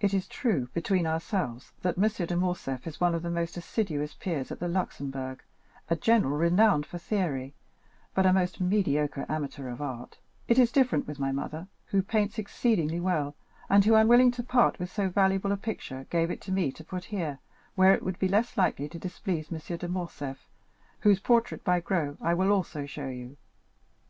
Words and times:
It 0.00 0.12
is 0.12 0.28
true, 0.28 0.68
between 0.74 1.06
ourselves, 1.06 1.72
that 1.80 1.96
M. 1.96 2.26
de 2.26 2.36
Morcerf 2.36 2.86
is 2.86 3.00
one 3.00 3.14
of 3.14 3.22
the 3.22 3.30
most 3.30 3.56
assiduous 3.56 4.12
peers 4.12 4.52
at 4.52 4.60
the 4.60 4.68
Luxembourg, 4.68 5.42
a 5.88 5.96
general 5.96 6.36
renowned 6.36 6.84
for 6.84 6.98
theory, 6.98 7.54
but 8.12 8.26
a 8.26 8.34
most 8.34 8.60
mediocre 8.60 9.24
amateur 9.30 9.70
of 9.70 9.80
art. 9.80 10.18
It 10.46 10.58
is 10.58 10.70
different 10.70 11.06
with 11.06 11.18
my 11.18 11.32
mother, 11.32 11.68
who 11.86 12.02
paints 12.02 12.38
exceedingly 12.38 13.00
well, 13.00 13.34
and 13.70 13.82
who, 13.82 13.94
unwilling 13.94 14.30
to 14.32 14.42
part 14.42 14.78
with 14.78 14.92
so 14.92 15.08
valuable 15.08 15.52
a 15.52 15.56
picture, 15.56 16.06
gave 16.10 16.30
it 16.30 16.42
to 16.42 16.52
me 16.52 16.70
to 16.72 16.84
put 16.84 17.04
here, 17.04 17.38
where 17.76 17.94
it 17.94 18.02
would 18.02 18.18
be 18.18 18.28
less 18.28 18.58
likely 18.58 18.90
to 18.90 18.98
displease 18.98 19.50
M. 19.50 19.78
de 19.78 19.88
Morcerf, 19.88 20.50
whose 20.98 21.18
portrait, 21.18 21.64
by 21.64 21.80
Gros, 21.80 22.18
I 22.20 22.34
will 22.34 22.52
also 22.52 22.84
show 22.84 23.08
you. 23.08 23.38